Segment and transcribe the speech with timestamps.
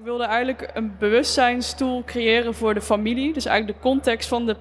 [0.00, 3.32] Ik wilde eigenlijk een bewustzijnstoel creëren voor de familie.
[3.32, 4.56] Dus eigenlijk de context van de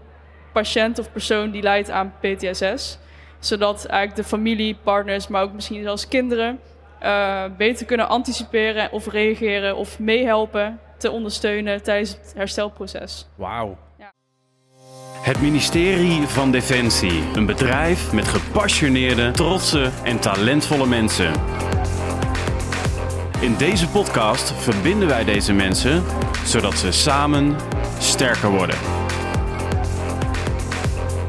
[0.53, 2.97] patiënt of persoon die lijdt aan PTSS.
[3.39, 6.59] Zodat eigenlijk de familie, partners, maar ook misschien zelfs kinderen...
[7.03, 13.27] Uh, beter kunnen anticiperen of reageren of meehelpen te ondersteunen tijdens het herstelproces.
[13.35, 13.77] Wauw.
[13.97, 14.13] Ja.
[15.21, 17.23] Het ministerie van Defensie.
[17.33, 21.31] Een bedrijf met gepassioneerde, trotse en talentvolle mensen.
[23.41, 26.03] In deze podcast verbinden wij deze mensen
[26.45, 27.55] zodat ze samen
[27.99, 28.75] sterker worden.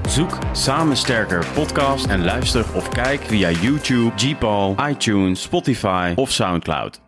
[0.08, 7.00] Zoek Samen Sterker podcast en luister of kijk via YouTube, Gpal, iTunes, Spotify of Soundcloud.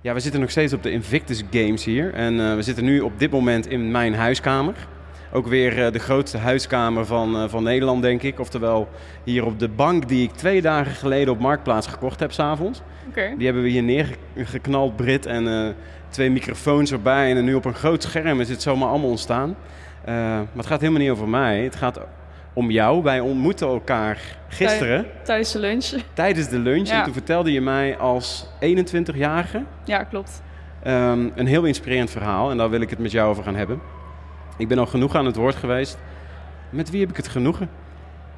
[0.00, 2.14] Ja, we zitten nog steeds op de Invictus Games hier.
[2.14, 4.74] En uh, we zitten nu op dit moment in mijn huiskamer.
[5.32, 8.40] Ook weer uh, de grootste huiskamer van, uh, van Nederland, denk ik.
[8.40, 8.88] Oftewel
[9.24, 12.82] hier op de bank die ik twee dagen geleden op Marktplaats gekocht heb s'avonds.
[13.08, 13.34] Okay.
[13.36, 15.26] Die hebben we hier neergeknald, Brit.
[15.26, 15.74] En
[16.08, 17.36] twee microfoons erbij.
[17.36, 19.56] En nu op een groot scherm is het zomaar allemaal ontstaan.
[20.04, 21.62] maar het gaat helemaal niet over mij.
[21.62, 22.00] Het gaat
[22.52, 23.02] om jou.
[23.02, 24.18] Wij ontmoeten elkaar
[24.48, 25.06] gisteren.
[25.22, 25.92] Tijdens de lunch.
[26.14, 26.88] Tijdens de lunch.
[26.88, 26.98] Ja.
[26.98, 29.62] En toen vertelde je mij als 21-jarige.
[29.84, 30.42] Ja, klopt.
[30.86, 32.50] Um, een heel inspirerend verhaal.
[32.50, 33.80] En daar wil ik het met jou over gaan hebben.
[34.56, 35.98] Ik ben al genoeg aan het woord geweest.
[36.70, 37.70] Met wie heb ik het genoegen?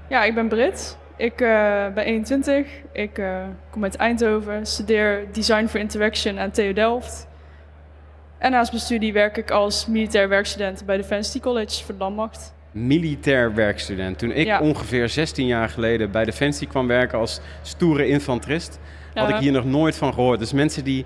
[0.09, 0.99] Ja, ik ben Brit.
[1.17, 1.49] Ik uh,
[1.95, 2.67] ben 21.
[2.93, 4.67] Ik uh, kom uit Eindhoven.
[4.67, 7.27] Studeer Design for Interaction aan TU Delft.
[8.39, 12.55] En naast mijn studie werk ik als militair werkstudent bij Defensie College voor de Landmacht
[12.75, 14.19] militair werkstudent.
[14.19, 14.61] Toen ik Ja.
[14.61, 18.79] ongeveer 16 jaar geleden bij Defensie kwam werken als stoere infanterist,
[19.15, 20.39] had ik hier nog nooit van gehoord.
[20.39, 21.05] Dus mensen die,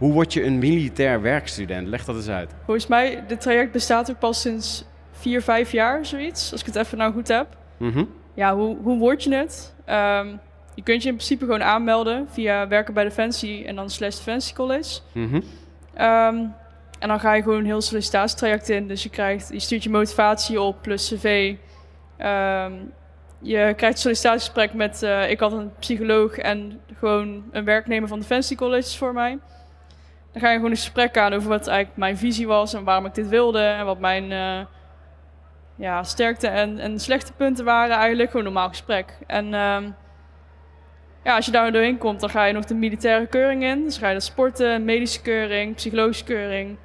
[0.00, 1.88] hoe word je een militair werkstudent?
[1.88, 2.50] Leg dat eens uit.
[2.64, 6.52] Volgens mij, dit traject bestaat ook pas sinds 4, 5 jaar, zoiets.
[6.52, 7.46] Als ik het even nou goed heb.
[7.76, 8.04] Mhm.
[8.34, 9.74] Ja, hoe, hoe word je het?
[9.84, 10.26] Ehm,
[10.74, 14.54] je kunt je in principe gewoon aanmelden via werken bij Defensie en dan slash Defensie
[14.54, 15.00] College.
[15.12, 15.40] Mhm.
[15.94, 16.36] Ehm,
[16.98, 18.88] en dan ga je gewoon een heel sollicitatietraject in.
[18.88, 21.54] Dus je, krijgt, je stuurt je motivatie op plus cv.
[22.16, 22.72] Ehm,
[23.38, 25.02] je krijgt een sollicitatiegesprek met...
[25.02, 29.38] eh, ik had een psycholoog en gewoon een werknemer van Defensie College voor mij.
[30.32, 32.74] Dan ga je gewoon een gesprek aan over wat eigenlijk mijn visie was...
[32.74, 34.60] en waarom ik dit wilde en wat mijn eh,
[35.74, 38.30] ja, sterkte en, en slechte punten waren eigenlijk.
[38.30, 39.18] Gewoon een normaal gesprek.
[39.26, 39.90] En ehm,
[41.24, 43.84] ja, als je daar doorheen komt, dan ga je nog de militaire keuring in.
[43.84, 46.76] Dus ga je de sporten, medische keuring, psychologische keuring.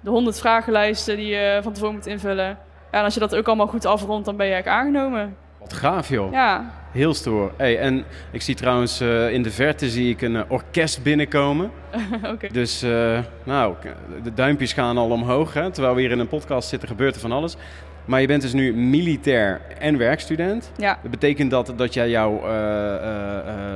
[0.00, 2.58] De honderd vragenlijsten die je van tevoren moet invullen.
[2.90, 5.36] En als je dat ook allemaal goed afrondt, dan ben je eigenlijk aangenomen.
[5.58, 6.32] Wat gaaf joh.
[6.32, 7.52] Ja, Heel stoer.
[7.56, 11.70] Hey, en ik zie trouwens eh, in de verte zie ik een eh, orkest binnenkomen.
[12.52, 13.74] Dus eh, nou,
[14.22, 15.54] de duimpjes gaan al omhoog.
[15.54, 15.70] Hè?
[15.70, 17.56] Terwijl we hier in een podcast zitten, gebeurt er van alles.
[18.04, 20.72] Maar je bent dus nu militair en werkstudent.
[20.76, 22.40] Ja, Dat betekent dat, dat jij jouw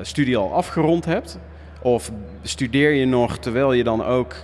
[0.03, 1.39] studie al afgerond hebt?
[1.83, 2.11] Of
[2.43, 4.35] studeer je nog terwijl je dan ook...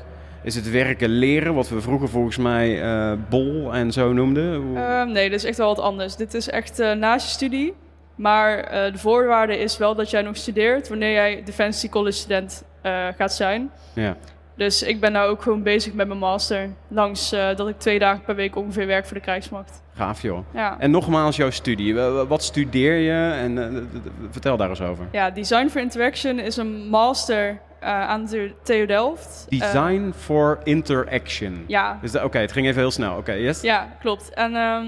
[0.42, 2.81] Is het werken leren, wat we vroeger volgens mij
[3.28, 4.76] bol en zo noemden?
[4.76, 6.16] Ehm, nee, dit is echt wel wat anders.
[6.16, 7.75] Dit is echt naast je studie.
[8.16, 12.65] Maar eh, de voorwaarde is wel dat jij nog studeert wanneer jij Defensie College student
[12.82, 13.71] eh, gaat zijn.
[13.93, 14.16] ja.
[14.56, 16.69] Dus ik ben nou ook gewoon bezig met mijn master.
[16.88, 19.82] Langs eh, dat ik twee dagen per week ongeveer werk voor de krijgsmacht.
[19.94, 20.38] Gaaf joh.
[20.54, 20.77] Ja.
[20.78, 21.94] En nogmaals jouw studie.
[21.94, 23.32] Wa- wa- Wat studeer je?
[23.38, 23.88] En
[24.31, 25.06] vertel daar eens over.
[25.12, 29.47] ja, Design for Interaction is een master aan de TU Delft.
[29.48, 31.65] Design for Interaction.
[31.66, 33.16] ja, Dus Oké, het ging even heel snel.
[33.16, 33.60] Oké, yes?
[33.60, 34.31] ja, klopt.
[34.34, 34.84] En ehm,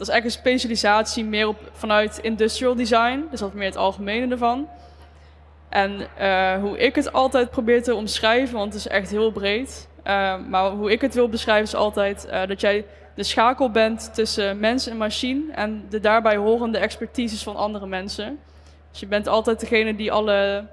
[0.00, 3.24] dat is eigenlijk een specialisatie meer op, vanuit industrial design.
[3.30, 4.68] Dus dat is meer het algemene ervan.
[5.68, 9.88] En eh, hoe ik het altijd probeer te omschrijven, want het is echt heel breed.
[10.02, 12.84] Eh, maar hoe ik het wil beschrijven is altijd eh, dat jij
[13.14, 15.52] de schakel bent tussen mens en machine.
[15.52, 18.38] En de daarbij horende expertises van andere mensen.
[18.90, 20.66] Dus je bent altijd degene die alle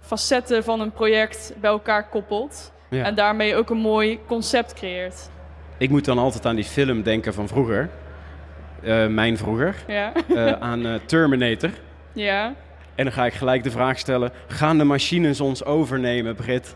[0.00, 2.72] facetten van een project bij elkaar koppelt.
[2.90, 3.04] Ja.
[3.04, 5.28] En daarmee ook een mooi concept creëert.
[5.78, 7.90] Ik moet dan altijd aan die film denken van vroeger.
[8.82, 9.74] Eh, mijn vroeger.
[9.86, 10.12] Ja.
[10.34, 11.70] Eh, aan eh, Terminator.
[12.12, 12.54] ja.
[12.94, 16.74] En dan ga ik gelijk de vraag stellen: gaan de machines ons overnemen, Brit?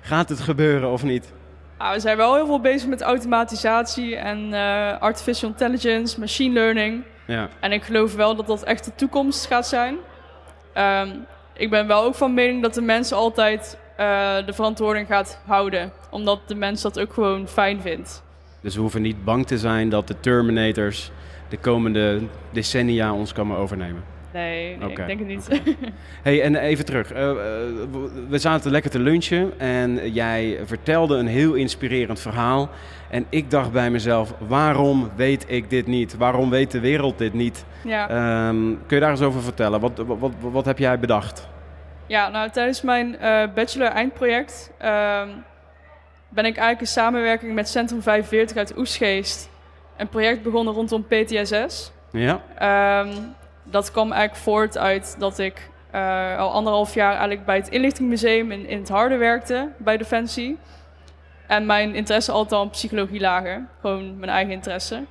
[0.00, 1.32] Gaat het gebeuren of niet?
[1.76, 4.52] Ah, we zijn wel heel veel bezig met automatisatie en
[5.00, 7.02] artificial intelligence, machine learning.
[7.26, 7.48] Ja.
[7.60, 9.96] En ik geloof wel dat dat echt de toekomst gaat zijn.
[10.72, 11.08] Ehm,
[11.52, 13.78] ik ben wel ook van mening dat de mens altijd
[14.46, 15.92] de verantwoording gaat houden.
[16.10, 18.22] Omdat de mens dat ook gewoon fijn vindt.
[18.60, 21.10] Dus we hoeven niet bang te zijn dat de Terminators
[21.48, 22.20] de komende
[22.50, 24.02] decennia ons komen overnemen.
[24.34, 25.48] Nee, ik denk het niet.
[26.22, 27.12] hey, en even terug.
[27.12, 27.36] Eh, eh,
[28.28, 32.70] we zaten lekker te lunchen en jij vertelde een heel inspirerend verhaal.
[33.10, 36.16] En ik dacht bij mezelf, waarom weet ik dit niet?
[36.16, 37.64] Waarom weet de wereld dit niet?
[37.84, 38.08] ja.
[38.08, 38.56] Ehm,
[38.86, 39.80] kun je daar eens over vertellen?
[39.80, 41.48] Wat, wat, wat, wat heb jij bedacht?
[42.06, 45.28] Ja, nou tijdens mijn eh bachelor-eindproject ehm,
[46.28, 49.48] ben ik eigenlijk in samenwerking met Centrum 45 uit Oesgeest
[49.96, 51.92] een project begonnen rondom PTSS.
[52.10, 52.42] Ja.
[52.58, 53.12] Ehm,
[53.62, 58.52] dat kwam eigenlijk voort uit dat ik uh, al anderhalf jaar eigenlijk bij het inlichtingmuseum
[58.52, 60.58] in, in het Harde werkte bij Defensie.
[61.46, 63.66] En mijn interesse altijd al in psychologie lager.
[63.80, 65.04] Gewoon mijn eigen interesse.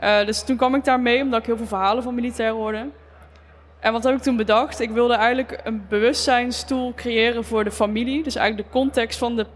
[0.00, 2.86] Uh, dus toen kwam ik daar mee omdat ik heel veel verhalen van militairen hoorde.
[3.80, 4.80] En wat heb ik toen bedacht?
[4.80, 8.22] Ik wilde eigenlijk een bewustzijnstoel creëren voor de familie.
[8.22, 9.46] Dus eigenlijk de context van de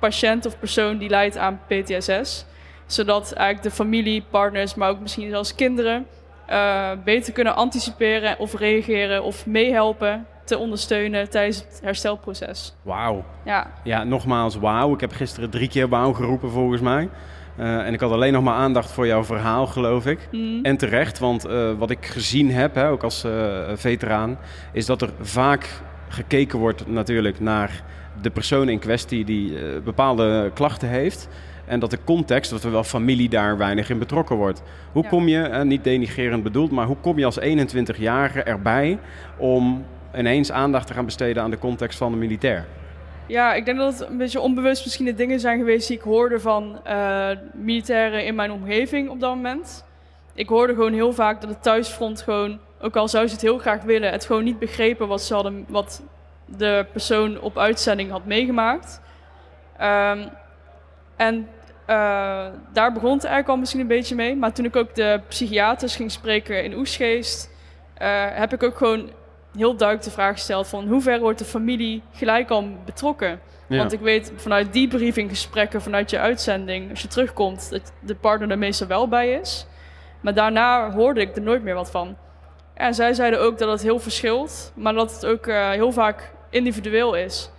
[0.00, 2.44] patiënt of persoon die lijdt aan PTSS.
[2.92, 6.06] Zodat eigenlijk de familie, partners, maar ook misschien zelfs kinderen
[6.50, 12.74] uh, beter kunnen anticiperen of reageren of meehelpen te ondersteunen tijdens het herstelproces.
[12.82, 13.24] Wauw.
[13.44, 13.72] Ja.
[13.84, 14.94] ja, nogmaals wauw.
[14.94, 17.08] Ik heb gisteren drie keer wauw geroepen volgens mij.
[17.58, 20.28] Uh, en ik had alleen nog maar aandacht voor jouw verhaal, geloof ik.
[20.30, 20.64] Mm.
[20.64, 24.38] En terecht, want uh, wat ik gezien heb, hè, ook als uh, veteraan,
[24.72, 25.68] is dat er vaak
[26.08, 27.82] gekeken wordt natuurlijk naar
[28.22, 31.28] de persoon in kwestie die bepaalde klachten heeft.
[31.64, 34.62] En dat de context, dat er wel familie daar weinig in betrokken wordt.
[34.92, 35.08] Hoe Ja.
[35.08, 38.98] kom je, eh, niet denigrerend bedoeld, maar hoe kom je als 21-jarige erbij
[39.36, 39.84] om
[40.16, 42.66] ineens aandacht te gaan besteden aan de context van de militair?
[43.26, 46.02] Ja, ik denk dat het een beetje onbewust misschien de dingen zijn geweest die ik
[46.02, 49.84] hoorde van eh, militairen in mijn omgeving op dat moment.
[50.34, 53.58] Ik hoorde gewoon heel vaak dat het thuisfront gewoon, ook al zou ze het heel
[53.58, 56.02] graag willen, het gewoon niet begrepen wat, ze hadden, wat
[56.46, 59.00] de persoon op uitzending had meegemaakt.
[59.78, 60.18] Ehm,
[61.22, 61.48] en
[61.86, 64.36] eh, daar begon het eigenlijk al misschien een beetje mee.
[64.36, 67.50] Maar toen ik ook de psychiaters ging spreken in Oesgeest,
[67.94, 69.10] eh, heb ik ook gewoon
[69.56, 73.40] heel duidelijk de vraag gesteld van hoe ver wordt de familie gelijk al betrokken?
[73.68, 73.76] Ja.
[73.76, 78.50] Want ik weet vanuit die briefinggesprekken, vanuit je uitzending, als je terugkomt, dat de partner
[78.50, 79.66] er meestal wel bij is.
[80.20, 82.16] Maar daarna hoorde ik er nooit meer wat van.
[82.74, 86.32] En zij zeiden ook dat het heel verschilt, maar dat het ook eh, heel vaak
[86.50, 87.50] individueel is.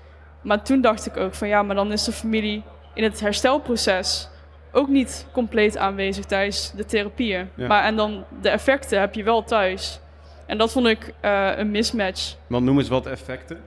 [0.42, 2.64] Maar toen dacht ik ook van ja, maar dan is de familie
[2.94, 4.30] in het herstelproces
[4.74, 7.50] ook niet compleet aanwezig tijdens de therapieën.
[7.56, 7.68] Ja.
[7.68, 10.00] Maar en dan de effecten heb je wel thuis.
[10.46, 12.36] En dat vond ik eh, een mismatch.
[12.48, 13.62] Want noem eens wat effecten.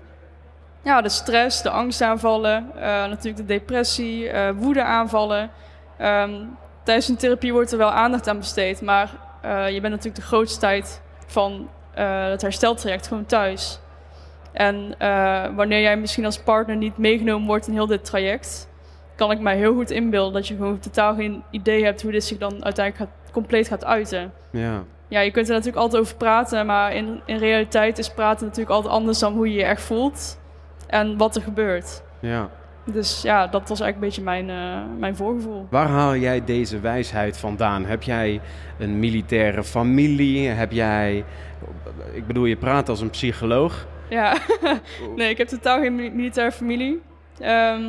[0.82, 5.50] Ja, de stress, de angstaanvallen, eh, natuurlijk de depressie, eh woedeaanvallen.
[5.98, 6.44] Ehm,
[6.84, 10.60] tijdens een therapie wordt er wel aandacht aan besteed, maar je bent natuurlijk de grootste
[10.60, 11.70] tijd van
[12.30, 13.80] het hersteltraject gewoon thuis.
[14.52, 14.94] En
[15.54, 18.68] wanneer jij misschien als partner niet meegenomen wordt in heel dit traject,
[19.16, 22.24] kan ik mij heel goed inbeelden dat je gewoon totaal geen idee hebt hoe dit
[22.24, 24.32] zich dan uiteindelijk gaat, compleet gaat uiten.
[24.50, 24.84] Ja.
[25.08, 28.74] Ja, je kunt er natuurlijk altijd over praten, maar in, in realiteit is praten natuurlijk
[28.74, 30.40] altijd anders dan hoe je je echt voelt
[30.86, 32.02] en wat er gebeurt.
[32.20, 32.48] ja.
[32.92, 35.66] Dus ja, dat was eigenlijk een beetje mijn, eh, mijn voorgevoel.
[35.70, 37.84] Waar haal jij deze wijsheid vandaan?
[37.84, 38.40] Heb jij
[38.78, 40.48] een militaire familie?
[40.48, 41.24] Heb jij...
[42.12, 43.86] Ik bedoel, je praat als een psycholoog.
[44.08, 44.36] Ja,
[45.16, 47.02] nee, ik heb totaal geen mi- militaire familie.
[47.38, 47.82] Ehm,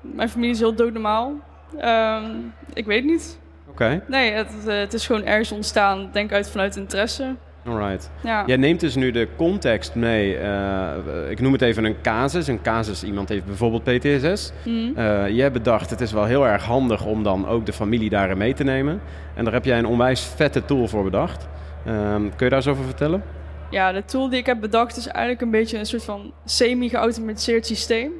[0.00, 1.32] mijn familie is heel doodnormaal.
[1.78, 2.24] Ehm
[2.72, 3.38] ik weet niet.
[3.68, 7.34] Oké, Nee, het, eh, het is gewoon ergens ontstaan, denk uit vanuit interesse.
[7.66, 8.10] alright.
[8.22, 10.36] Ja, Jij neemt dus nu de context mee.
[10.36, 10.90] eh,
[11.30, 12.46] ik noem het even een casus.
[12.46, 14.52] Een casus, iemand heeft bijvoorbeeld PTSS.
[14.96, 18.38] Eh, jij bedacht, het is wel heel erg handig om dan ook de familie daarin
[18.38, 19.00] mee te nemen.
[19.34, 21.48] En daar heb jij een onwijs vette tool voor bedacht.
[21.86, 23.22] Ehm, kun je daar eens over vertellen?
[23.70, 27.66] Ja, de tool die ik heb bedacht is eigenlijk een beetje een soort van semi-geautomatiseerd
[27.66, 28.10] systeem.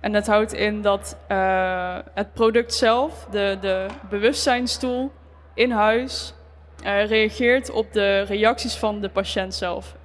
[0.00, 5.12] En dat houdt in dat eh, het product zelf, de, de bewustzijnstoel
[5.54, 6.34] in huis,
[6.82, 9.96] eh, reageert op de reacties van de patiënt zelf.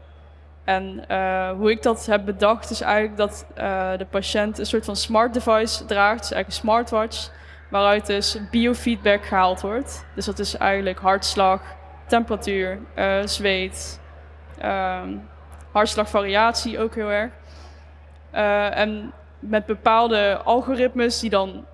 [0.64, 3.46] En eh, hoe ik dat heb bedacht is eigenlijk dat
[3.98, 7.32] de patiënt een soort van smart device draagt, eigenlijk een smartwatch,
[7.70, 10.06] waaruit dus biofeedback gehaald wordt.
[10.16, 11.62] Dus dat is eigenlijk hartslag,
[12.08, 12.80] temperatuur,
[13.26, 14.00] zweet,
[14.60, 15.18] Ehm
[15.76, 17.32] hartslagvariatie ook heel erg.
[18.72, 19.14] En
[19.50, 21.66] met bepaalde algoritmes die dan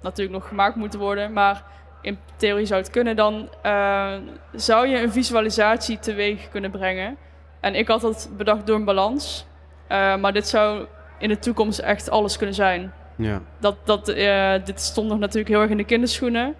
[0.00, 1.62] natuurlijk nog gemaakt moeten worden, maar
[2.00, 4.14] in theorie zou het kunnen, dan eh,
[4.54, 7.16] zou je een visualisatie teweeg kunnen brengen.
[7.60, 9.46] En ik had dat bedacht door een balans,
[9.86, 10.86] Eh, maar dit zou
[11.18, 12.92] in de toekomst echt alles kunnen zijn.
[13.16, 13.40] Ja.
[13.58, 16.54] Dat, dat, eh, dit stond nog natuurlijk heel erg in de kinderschoenen.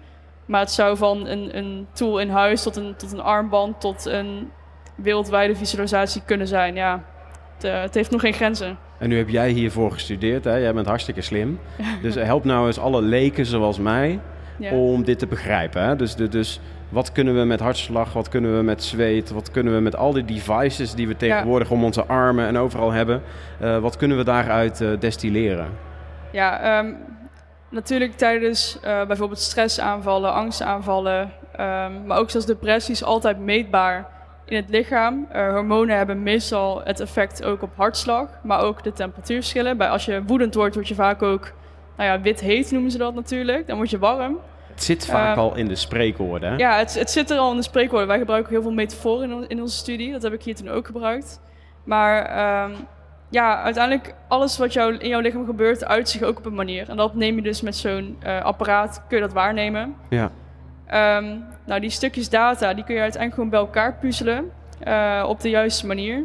[0.45, 4.05] Maar het zou van een, een tool in huis tot een, tot een armband tot
[4.05, 4.51] een
[4.95, 6.75] wereldwijde visualisatie kunnen zijn.
[6.75, 7.03] Ja,
[7.57, 8.77] het, het heeft nog geen grenzen.
[8.97, 10.55] En nu heb jij hiervoor gestudeerd, hè?
[10.55, 11.59] jij bent hartstikke slim.
[12.01, 14.19] Dus help nou eens alle leken zoals mij
[14.57, 14.71] Ja.
[14.71, 15.83] om dit te begrijpen.
[15.83, 15.95] Hè?
[15.95, 19.73] Dus, de- dus wat kunnen we met hartslag, wat kunnen we met zweet, wat kunnen
[19.75, 23.21] we met al die devices die we tegenwoordig om onze armen en overal hebben,
[23.59, 25.67] eh, wat kunnen we daaruit eh, destilleren?
[26.31, 26.93] Ja, ehm,
[27.69, 34.07] natuurlijk tijdens eh, bijvoorbeeld stressaanvallen, angstaanvallen, ehm, maar ook zelfs depressies altijd meetbaar
[34.47, 35.27] in het lichaam.
[35.31, 39.77] Eh, hormonen hebben meestal het effect ook op hartslag, maar ook de temperatuurverschillen.
[39.77, 41.51] Bij, als je woedend wordt, word je vaak ook
[41.97, 43.67] nou ja, wit heet noemen ze dat natuurlijk.
[43.67, 44.37] Dan word je warm.
[44.67, 46.49] Het zit vaak Ehm, al in de spreekwoorden.
[46.49, 46.55] Hè?
[46.55, 48.07] Ja, het, het zit er al in de spreekwoorden.
[48.07, 50.11] Wij gebruiken heel veel metaforen in, in onze studie.
[50.11, 51.41] Dat heb ik hier toen ook gebruikt.
[51.83, 52.71] Maar ehm,
[53.29, 56.89] ja, uiteindelijk alles wat jou, in jouw lichaam gebeurt, uit zich ook op een manier.
[56.89, 59.95] En dat neem je dus met zo'n eh, apparaat, kun je dat waarnemen.
[60.09, 60.31] Ja.
[60.87, 64.51] Ehm, nou, die stukjes data, die kun je uiteindelijk gewoon bij elkaar puzzelen.
[64.79, 66.23] eh, op de juiste manier.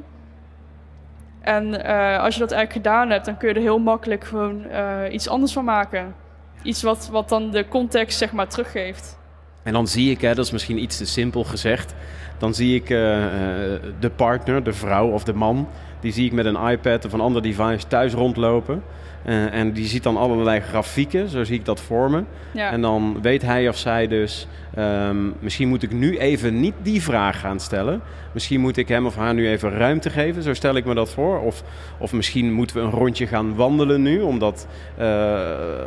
[1.41, 4.65] En eh, als je dat eigenlijk gedaan hebt, dan kun je er heel makkelijk gewoon
[4.65, 6.15] eh, iets anders van maken.
[6.63, 9.19] Iets wat, wat dan de context, zeg maar, teruggeeft.
[9.63, 11.95] En dan zie ik, hè, dat is misschien iets te simpel gezegd,
[12.39, 15.69] dan zie ik de partner, de vrouw of de man,
[16.01, 18.83] die zie ik met een iPad of een ander device thuis rondlopen.
[19.25, 22.25] Eh, en die ziet dan allerlei grafieken, zo zie ik dat voor me.
[22.51, 22.71] Ja.
[22.71, 27.03] En dan weet hij of zij dus, ehm, misschien moet ik nu even niet die
[27.03, 28.01] vraag gaan stellen.
[28.33, 31.11] Misschien moet ik hem of haar nu even ruimte geven, zo stel ik me dat
[31.11, 31.41] voor.
[31.41, 31.63] Of,
[31.99, 35.41] of misschien moeten we een rondje gaan wandelen nu, omdat, eh,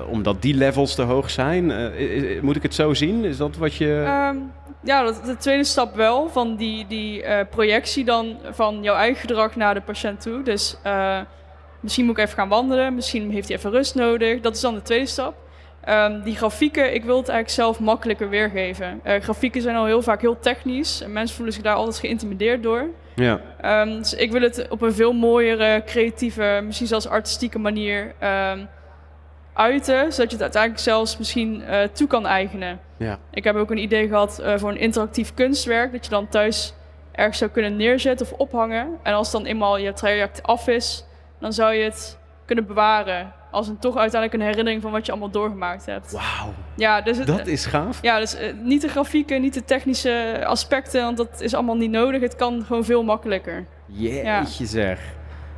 [0.09, 1.71] omdat die levels te hoog zijn.
[1.71, 3.23] Eh, moet ik het zo zien?
[3.23, 4.03] Is dat wat je...
[4.05, 4.37] Ehm,
[4.83, 9.55] ja, dat, de tweede stap wel, van die, die projectie dan van jouw eigen gedrag
[9.55, 10.43] naar de patiënt toe.
[10.43, 10.77] Dus
[11.85, 14.41] misschien moet ik even gaan wandelen, misschien heeft hij even rust nodig.
[14.41, 15.35] Dat is dan de tweede stap.
[15.83, 18.99] Ehm, die grafieken, ik wil het eigenlijk zelf makkelijker weergeven.
[19.03, 22.63] Eh, grafieken zijn al heel vaak heel technisch en mensen voelen zich daar altijd geïntimideerd
[22.63, 22.85] door.
[23.15, 23.41] Ja.
[23.61, 28.65] Ehm, dus ik wil het op een veel mooiere, creatieve, misschien zelfs artistieke manier ehm,
[29.53, 32.79] uiten, zodat je het uiteindelijk zelfs misschien eh, toe kan eigenen.
[32.97, 33.19] Ja.
[33.31, 36.73] Ik heb ook een idee gehad eh, voor een interactief kunstwerk, dat je dan thuis
[37.11, 38.87] ergens zou kunnen neerzetten of ophangen.
[39.03, 41.04] En als dan eenmaal je traject af is,
[41.39, 43.33] dan zou je het kunnen bewaren.
[43.51, 46.11] Als een toch uiteindelijk een herinnering van wat je allemaal doorgemaakt hebt.
[46.11, 48.01] Wauw, Ja, dus het, dat is gaaf.
[48.01, 51.91] ja, dus eh, niet de grafieken, niet de technische aspecten, want dat is allemaal niet
[51.91, 52.21] nodig.
[52.21, 53.65] Het kan gewoon veel makkelijker.
[53.85, 54.99] Jeetje zeg.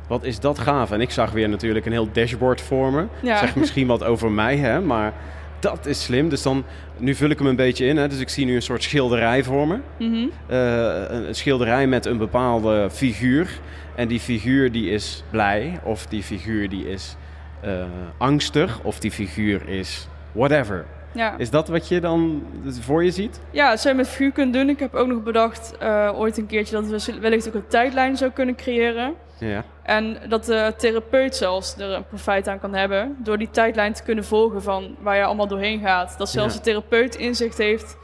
[0.08, 0.90] Wat is dat gaaf.
[0.90, 3.06] En ik zag weer natuurlijk een heel dashboard voor me.
[3.22, 3.36] Ja.
[3.38, 4.80] Zegt misschien wat over mij, hè.
[4.80, 5.12] Maar
[5.58, 6.28] dat is slim.
[6.28, 6.64] Dus dan,
[6.96, 7.96] nu vul ik hem een beetje in.
[7.96, 8.08] Hè.
[8.08, 9.78] Dus ik zie nu een soort schilderij voor me.
[9.98, 10.26] Mhm.
[10.46, 13.60] Eh, een, een schilderij met een bepaalde figuur.
[13.94, 15.80] En die figuur die is blij.
[15.84, 17.16] Of die figuur die is
[17.60, 17.84] eh,
[18.18, 18.80] angstig.
[18.82, 20.86] Of die figuur is whatever.
[21.12, 21.38] Ja.
[21.38, 22.42] Is dat wat je dan
[22.80, 23.40] voor je ziet?
[23.50, 24.68] ja, dat zou je met figuur kunnen doen.
[24.68, 28.16] Ik heb ook nog bedacht eh, ooit een keertje dat we wellicht ook een tijdlijn
[28.16, 29.14] zou kunnen creëren.
[29.38, 29.64] Ja.
[29.82, 33.16] En dat de therapeut zelfs er een profijt aan kan hebben.
[33.18, 36.18] Door die tijdlijn te kunnen volgen van waar je allemaal doorheen gaat.
[36.18, 36.58] Dat zelfs Ja.
[36.60, 37.96] de therapeut inzicht heeft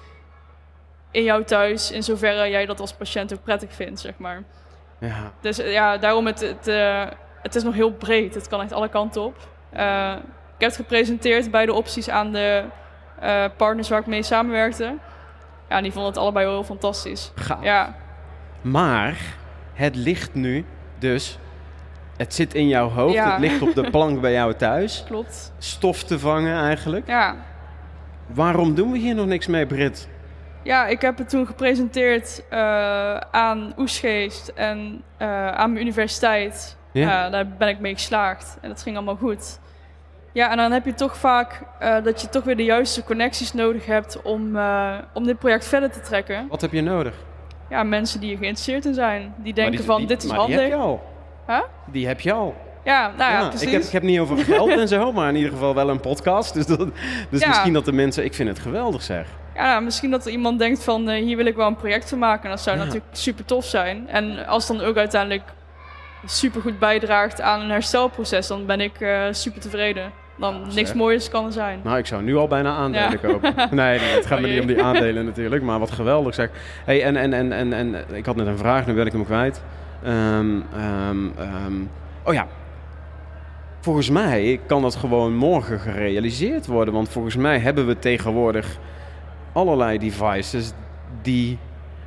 [1.11, 1.91] in jou thuis.
[1.91, 4.43] In zoverre jij dat als patiënt ook prettig vindt, zeg maar.
[5.01, 5.33] Ja.
[5.41, 7.05] Dus eh, ja, daarom het, het, eh,
[7.43, 8.35] het is nog heel breed.
[8.35, 9.37] Het kan echt alle kanten op.
[9.71, 10.13] Eh,
[10.55, 12.65] ik heb het gepresenteerd bij de opties aan de
[13.57, 14.97] partners waar ik mee samenwerkte.
[15.69, 17.33] Ja, die vonden het allebei wel heel fantastisch.
[17.35, 17.63] Gaaf.
[17.63, 17.95] Ja,
[18.61, 19.19] Maar
[19.73, 20.65] het ligt nu
[21.05, 21.39] dus.
[22.17, 23.15] Het zit in jouw hoofd.
[23.15, 23.31] Ja.
[23.31, 25.05] Het ligt op de plank bij jou thuis.
[25.07, 25.53] klopt.
[25.59, 27.07] Stof te vangen eigenlijk.
[27.07, 27.37] Ja.
[28.27, 30.09] Waarom doen we hier nog niks mee, Brit?
[30.63, 36.77] ja, ik heb het toen gepresenteerd eh, aan Oesgeest en eh, aan mijn universiteit.
[36.93, 37.09] Ja.
[37.11, 39.59] Ja, daar ben ik mee geslaagd en dat ging allemaal goed.
[40.33, 43.53] Ja, en dan heb je toch vaak eh, dat je toch weer de juiste connecties
[43.53, 46.47] nodig hebt om, eh, om dit project verder te trekken.
[46.49, 47.15] Wat heb je nodig?
[47.71, 49.35] Ja, mensen die er geïnteresseerd in zijn.
[49.37, 50.57] Die denken die- van, die- dit is maar handig.
[50.59, 51.03] Die heb je al.
[51.47, 51.61] Huh?
[51.87, 52.55] Die heb je al.
[52.85, 53.67] Ja, nou ja, Ja, precies.
[53.67, 56.01] ik, heb, ik heb niet over geld en zo, maar in ieder geval wel een
[56.01, 56.55] podcast.
[56.55, 56.79] Dus, dat,
[57.31, 57.49] dus Ja.
[57.49, 58.25] misschien dat de mensen...
[58.25, 59.27] Ik vind het geweldig zeg.
[59.55, 62.09] Ja, nou, misschien dat er iemand denkt van, eh, hier wil ik wel een project
[62.09, 62.51] van maken.
[62.51, 62.85] Dat zou Ja.
[62.85, 64.09] natuurlijk super tof zijn.
[64.09, 65.43] En als dan ook uiteindelijk
[66.27, 70.13] super goed bijdraagt aan een herstelproces, dan ben ik eh, super tevreden.
[70.37, 71.81] Dan Ja, niks moois kan er zijn.
[71.85, 73.17] Nou, ik zou nu al bijna aandelen Ja.
[73.17, 73.55] kopen.
[73.77, 75.63] Nee, nee, het gaat me niet om die aandelen natuurlijk.
[75.63, 76.51] Maar wat geweldig zeg.
[76.85, 79.25] Hey, en, en, en, en, en ik had net een vraag, nu ben ik hem
[79.25, 79.63] kwijt.
[80.03, 81.73] Ehm, ehm, ehm,
[82.25, 82.47] oh ja.
[83.81, 86.95] Volgens mij kan dat gewoon morgen gerealiseerd worden.
[86.95, 88.79] Want volgens mij hebben we tegenwoordig
[89.53, 90.73] allerlei devices
[91.23, 91.59] die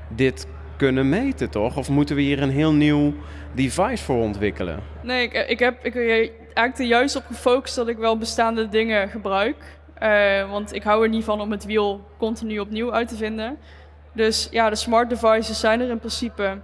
[0.08, 1.78] dit kunnen meten, toch?
[1.78, 3.14] Of moeten we hier een heel nieuw
[3.54, 4.80] device voor ontwikkelen?
[5.02, 9.10] Nee, ik, ik heb ik, eigenlijk er juist op gefocust dat ik wel bestaande dingen
[9.10, 9.78] gebruik.
[9.94, 13.58] Eh, want ik hou er niet van om het wiel continu opnieuw uit te vinden.
[14.14, 16.58] Dus ja, de smart devices zijn er in principe.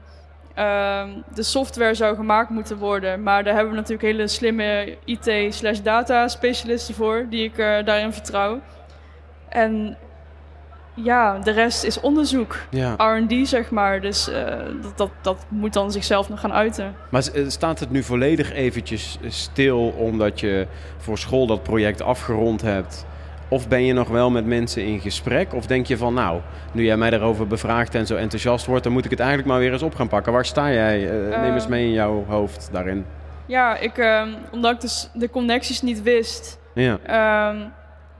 [0.53, 6.27] Ehm, de software zou gemaakt moeten worden, maar daar hebben we natuurlijk hele slimme IT-slash-data
[6.27, 8.61] specialisten voor, die ik eh, daarin vertrouw.
[9.49, 9.97] En
[10.93, 12.57] ja, de rest is onderzoek.
[12.69, 12.95] Ja.
[12.97, 14.01] R&D, zeg maar.
[14.01, 16.95] Dus eh, dat, dat, dat moet dan zichzelf nog gaan uiten.
[17.09, 22.61] Maar eh, staat het nu volledig eventjes stil omdat je voor school dat project afgerond
[22.61, 23.05] hebt?
[23.47, 25.53] Of ben je nog wel met mensen in gesprek?
[25.53, 28.93] Of denk je van, nou, nu jij mij daarover bevraagt en zo enthousiast wordt, dan
[28.93, 30.33] moet ik het eigenlijk maar weer eens op gaan pakken.
[30.33, 31.09] Waar sta jij?
[31.31, 33.05] Eh, neem eens mee in jouw hoofd daarin.
[33.45, 36.99] Ja, ik, ehm, omdat ik dus de connecties niet wist, Ja.
[37.05, 37.57] Ehm,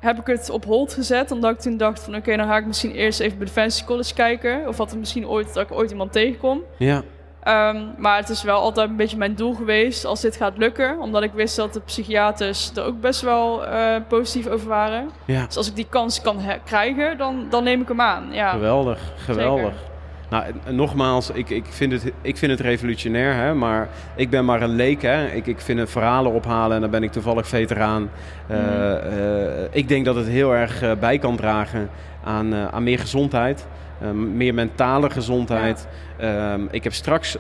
[0.04, 2.66] heb ik het op hold gezet, omdat ik toen dacht van oké, dan ga ik
[2.66, 4.68] misschien eerst even bij Defensie College kijken.
[4.68, 6.62] Of wat er misschien ooit, dat ik ooit iemand tegenkom.
[6.78, 7.04] Ja.
[7.44, 11.00] Ehm, maar het is wel altijd een beetje mijn doel geweest als dit gaat lukken.
[11.00, 15.10] Omdat ik wist dat de psychiaters er ook best wel eh, positief over waren.
[15.26, 15.46] Ja.
[15.46, 18.28] Dus als ik die kans kan krijgen, dan, dan neem ik hem aan.
[18.32, 18.52] Ja.
[18.52, 19.74] Geweldig, geweldig.
[20.34, 24.62] Nou, nogmaals, ik, ik, vind het, ik vind het revolutionair, hè, maar ik ben maar
[24.62, 25.02] een leek.
[25.02, 25.28] Hè.
[25.28, 28.10] Ik, ik vind het verhalen ophalen en dan ben ik toevallig veteraan.
[28.48, 31.90] Eh, eh, ik denk dat het heel erg eh, bij kan dragen
[32.24, 33.68] aan, aan meer gezondheid.
[34.34, 35.88] meer mentale gezondheid.
[36.18, 37.38] Ehm, ik heb straks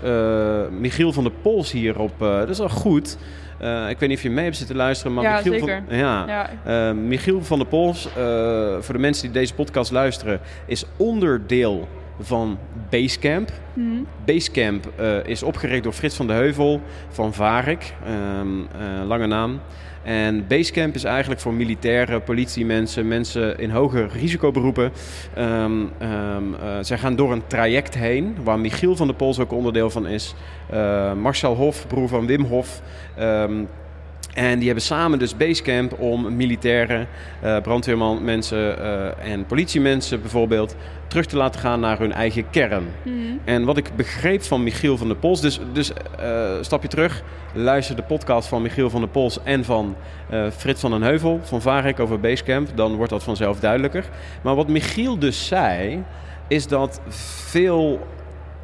[0.79, 2.19] Michiel van der Pols hier op.
[2.19, 3.17] dat is al goed.
[3.89, 5.83] Ik weet niet of je mee hebt zitten luisteren, maar Ja, Michiel zeker.
[5.87, 6.49] van ja, Ja.
[6.89, 8.07] eh, Michiel van der Pols,
[8.79, 11.87] voor de mensen die deze podcast luisteren, is onderdeel
[12.19, 12.57] van
[12.89, 13.51] Basecamp.
[13.73, 13.87] Mhm.
[14.25, 19.59] Basecamp eh, is opgericht door Frits van de Heuvel van Varik, ehm, eh, lange naam.
[20.03, 24.91] En Basecamp is eigenlijk voor militairen, politiemensen, mensen in hoge risicoberoepen.
[25.33, 29.51] Ehm, ehm, eh, zij gaan door een traject heen, waar Michiel van der Pols ook
[29.51, 30.35] onderdeel van is.
[31.21, 32.81] Marcel Hof, broer van Wim Hof.
[34.33, 37.07] En die hebben samen dus Basecamp om militairen,
[37.41, 40.75] eh brandweerman, mensen eh, en politiemensen bijvoorbeeld
[41.07, 42.83] terug te laten gaan naar hun eigen kern.
[43.03, 43.15] Mhm.
[43.43, 47.23] En wat ik begreep van Michiel van der Pols, dus, dus eh, stapje terug,
[47.53, 49.95] luister de podcast van Michiel van der Pols en van
[50.57, 54.05] Frits van den Heuvel van Varek over Basecamp, dan wordt dat vanzelf duidelijker.
[54.41, 56.03] Maar wat Michiel dus zei,
[56.47, 57.01] is dat
[57.47, 58.07] veel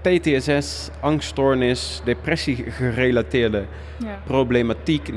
[0.01, 3.63] PTSS, angststoornis, depressie gerelateerde
[3.97, 4.19] Ja.
[4.25, 5.09] problematiek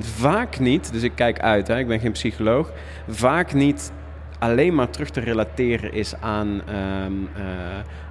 [0.00, 2.72] vaak niet, dus ik kijk uit, hè, ik ben geen psycholoog,
[3.08, 3.92] vaak niet
[4.38, 7.42] alleen maar terug te relateren is aan ehm, eh,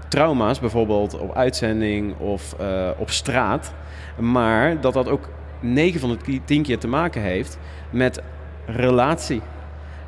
[0.07, 3.73] trauma's, bijvoorbeeld op uitzending of eh, op straat,
[4.19, 5.29] maar dat dat ook
[5.59, 7.57] 9 van de 10 keer te maken heeft
[7.89, 8.21] met
[8.65, 9.41] relatie.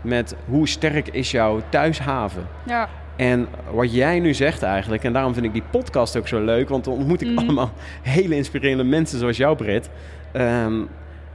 [0.02, 2.48] Met hoe sterk is jouw thuishaven?
[2.66, 2.90] Ja.
[3.18, 6.70] En wat jij nu zegt eigenlijk, en daarom vind ik die podcast ook zo leuk,
[6.70, 7.38] want dan ontmoet ik Mhm.
[7.38, 9.90] allemaal hele inspirerende mensen zoals jou, Britt.
[10.32, 10.74] Ehm,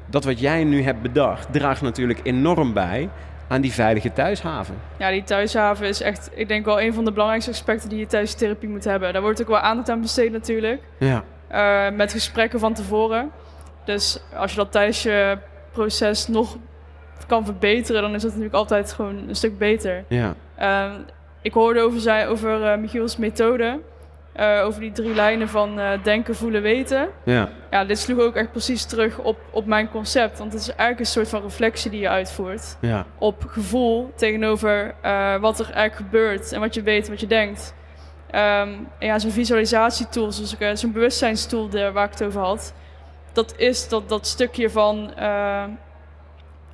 [0.07, 3.09] dat wat jij nu hebt bedacht, draagt natuurlijk enorm bij
[3.49, 4.75] aan die veilige thuishaven.
[4.99, 8.07] ja, die thuishaven is echt, ik denk wel een van de belangrijkste aspecten die je
[8.07, 9.12] tijdens therapie moet hebben.
[9.12, 10.81] Daar wordt ook wel aandacht aan besteed natuurlijk.
[10.99, 13.31] Ja, eh, met gesprekken van tevoren.
[13.85, 15.38] Dus als je dat tijdens je
[15.73, 16.57] proces nog
[17.27, 20.05] kan verbeteren, dan is dat natuurlijk altijd gewoon een stuk beter.
[20.09, 20.92] ja, Ehm,
[21.42, 23.81] ik hoorde over, zijn, over eh, Michiels methode,
[24.33, 27.09] eh, over die drie lijnen van eh, denken, voelen, weten.
[27.24, 30.38] ja, Ja, dit sloeg ook echt precies terug op, op mijn concept.
[30.38, 34.94] Want het is eigenlijk een soort van reflectie die je uitvoert ja, op gevoel tegenover
[35.40, 37.74] wat er eigenlijk gebeurt en wat je weet, wat je denkt.
[38.31, 42.74] Ehm, en ja, zo'n visualisatietool, zoals ik, zo'n bewustzijnstool de, waar ik het over had,
[43.33, 45.12] dat is dat, dat stukje van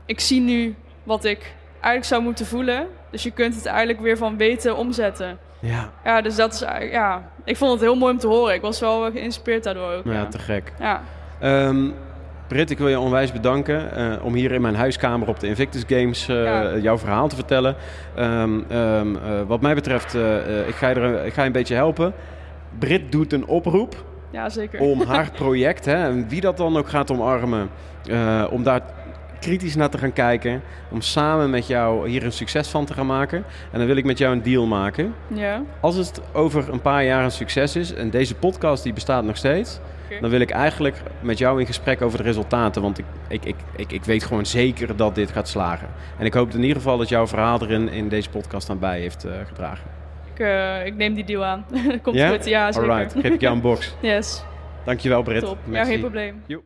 [0.07, 2.89] ik zie nu wat ik eigenlijk zou moeten voelen.
[3.11, 5.39] Dus je kunt het eigenlijk weer van weten omzetten.
[5.61, 5.91] ja.
[6.05, 8.55] Ja, dus dat is eigenlijk, ja, ik vond het heel mooi om te horen.
[8.55, 10.05] Ik was wel geïnspireerd daardoor ook.
[10.05, 10.73] ja Ja, te gek.
[10.79, 11.01] ja.
[11.41, 11.87] Ehm
[12.49, 15.85] Britt, ik wil je onwijs bedanken eh, om hier in mijn huiskamer op de Invictus
[15.87, 16.77] Games eh, Ja.
[16.77, 17.77] jouw verhaal te vertellen.
[18.15, 21.47] Ehm, ehm, eh, wat mij betreft, eh, eh, ik, ga je er, ik ga je
[21.47, 22.13] een beetje helpen.
[22.79, 24.81] Britt doet een oproep ja zeker.
[24.81, 27.69] om haar project, hè, en wie dat dan ook gaat omarmen,
[28.11, 28.81] eh, om daar
[29.41, 33.07] kritisch naar te gaan kijken, om samen met jou hier een succes van te gaan
[33.07, 33.45] maken.
[33.73, 35.15] En dan wil ik met jou een deal maken.
[35.35, 39.25] Ja, Als het over een paar jaar een succes is, en deze podcast die bestaat
[39.25, 39.81] nog steeds,
[40.21, 42.83] dan wil ik eigenlijk met jou in gesprek over de resultaten.
[42.83, 45.89] Want ik, ik, ik, ik, ik weet gewoon zeker dat dit gaat slagen.
[46.19, 49.01] En ik hoop in ieder geval dat jouw verhaal erin in deze podcast aan bij
[49.01, 49.91] heeft eh, gedragen.
[50.35, 51.65] ik, eh, ik neem die deal aan.
[52.03, 52.91] Komt goed, ja zeker.
[52.91, 53.95] Alright, geef ik jou een box.
[54.01, 54.45] Yes,
[54.85, 55.45] Dankjewel Britt.
[55.45, 55.59] top.
[55.71, 56.43] Ja, geen probleem.
[56.47, 56.65] Joep.